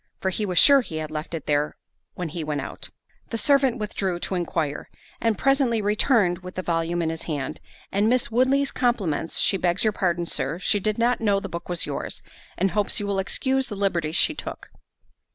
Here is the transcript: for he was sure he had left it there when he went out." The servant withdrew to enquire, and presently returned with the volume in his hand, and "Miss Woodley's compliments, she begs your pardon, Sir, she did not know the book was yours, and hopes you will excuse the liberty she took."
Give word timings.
for 0.19 0.31
he 0.31 0.47
was 0.47 0.57
sure 0.57 0.81
he 0.81 0.97
had 0.97 1.11
left 1.11 1.35
it 1.35 1.45
there 1.45 1.77
when 2.15 2.29
he 2.29 2.43
went 2.43 2.59
out." 2.59 2.89
The 3.29 3.37
servant 3.37 3.77
withdrew 3.77 4.19
to 4.21 4.33
enquire, 4.33 4.89
and 5.21 5.37
presently 5.37 5.79
returned 5.79 6.39
with 6.39 6.55
the 6.55 6.63
volume 6.63 7.03
in 7.03 7.11
his 7.11 7.21
hand, 7.29 7.61
and 7.91 8.09
"Miss 8.09 8.31
Woodley's 8.31 8.71
compliments, 8.71 9.37
she 9.37 9.57
begs 9.57 9.83
your 9.83 9.93
pardon, 9.93 10.25
Sir, 10.25 10.57
she 10.57 10.79
did 10.79 10.97
not 10.97 11.21
know 11.21 11.39
the 11.39 11.47
book 11.49 11.69
was 11.69 11.85
yours, 11.85 12.23
and 12.57 12.71
hopes 12.71 12.99
you 12.99 13.05
will 13.05 13.19
excuse 13.19 13.69
the 13.69 13.75
liberty 13.75 14.11
she 14.11 14.33
took." 14.33 14.71